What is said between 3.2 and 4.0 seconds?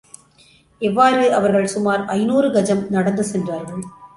சென்றார்கள்.